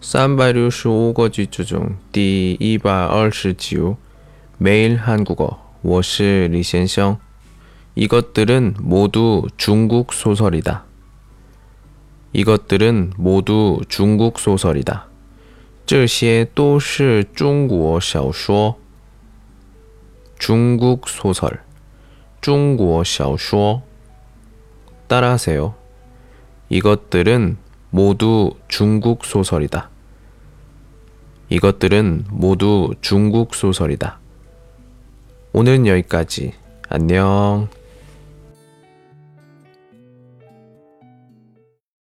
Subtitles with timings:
[0.00, 3.96] 三百六十五个句子中第一百二十九
[4.58, 7.18] 매일 한국어 我是李先生
[7.96, 10.84] 이것들은 모두 중국 소설이다.
[12.32, 15.08] 이것들은 모두 중국 소설이다.
[15.86, 18.76] 这些都是中国小说.
[20.38, 21.62] 중국 소설,
[22.42, 23.82] 중국 小说.
[25.06, 25.74] 따라하세요.
[26.68, 27.56] 이것들은
[27.91, 29.89] 모두 중국 소설이다.
[31.49, 34.19] 이것들은 모두 중국 소설이다.
[35.51, 36.53] 오늘은 여기까지.
[36.87, 37.67] 안녕.